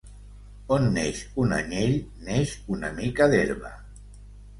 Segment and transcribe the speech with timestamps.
[0.77, 1.93] On neix un anyell
[2.29, 3.71] neix una mica d'herba.